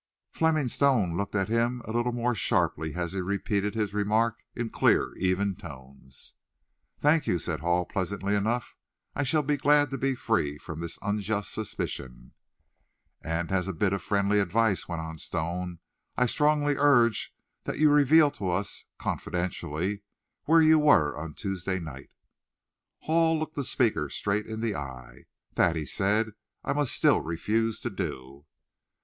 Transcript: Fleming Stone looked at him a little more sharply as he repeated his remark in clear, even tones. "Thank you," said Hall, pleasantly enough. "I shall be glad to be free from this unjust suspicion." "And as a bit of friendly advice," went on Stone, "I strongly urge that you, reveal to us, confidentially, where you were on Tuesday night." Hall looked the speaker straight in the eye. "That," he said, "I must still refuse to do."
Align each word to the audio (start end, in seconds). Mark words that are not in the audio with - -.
Fleming 0.31 0.67
Stone 0.67 1.15
looked 1.15 1.35
at 1.35 1.47
him 1.47 1.83
a 1.85 1.91
little 1.91 2.11
more 2.11 2.33
sharply 2.33 2.95
as 2.95 3.13
he 3.13 3.21
repeated 3.21 3.75
his 3.75 3.93
remark 3.93 4.39
in 4.55 4.71
clear, 4.71 5.13
even 5.17 5.55
tones. 5.55 6.33
"Thank 6.99 7.27
you," 7.27 7.37
said 7.37 7.59
Hall, 7.59 7.85
pleasantly 7.85 8.33
enough. 8.35 8.75
"I 9.15 9.21
shall 9.21 9.43
be 9.43 9.57
glad 9.57 9.91
to 9.91 9.99
be 9.99 10.15
free 10.15 10.57
from 10.57 10.79
this 10.79 10.97
unjust 11.03 11.53
suspicion." 11.53 12.33
"And 13.23 13.51
as 13.51 13.67
a 13.67 13.73
bit 13.73 13.93
of 13.93 14.01
friendly 14.01 14.39
advice," 14.39 14.87
went 14.87 15.03
on 15.03 15.19
Stone, 15.19 15.77
"I 16.17 16.25
strongly 16.25 16.77
urge 16.79 17.35
that 17.65 17.77
you, 17.77 17.91
reveal 17.91 18.31
to 18.31 18.49
us, 18.49 18.85
confidentially, 18.97 20.01
where 20.45 20.63
you 20.63 20.79
were 20.79 21.15
on 21.15 21.35
Tuesday 21.35 21.79
night." 21.79 22.09
Hall 23.01 23.37
looked 23.37 23.53
the 23.53 23.63
speaker 23.63 24.09
straight 24.09 24.47
in 24.47 24.61
the 24.61 24.75
eye. 24.75 25.25
"That," 25.53 25.75
he 25.75 25.85
said, 25.85 26.31
"I 26.63 26.73
must 26.73 26.95
still 26.95 27.21
refuse 27.21 27.79
to 27.81 27.91
do." 27.91 28.47